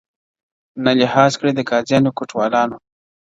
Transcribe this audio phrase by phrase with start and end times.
[0.83, 2.81] نه لحاظ کړي د قاضیانو کوټوالانو٫